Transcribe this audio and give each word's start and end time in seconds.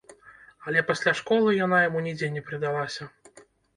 Але 0.69 0.81
пасля 0.87 1.13
школы 1.21 1.53
яна 1.59 1.81
яму 1.87 2.01
нідзе 2.07 2.31
не 2.39 2.43
прыдалася. 2.49 3.03